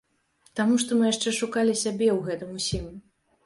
[0.59, 2.93] Таму што мы яшчэ шукалі сябе ў гэтым усім.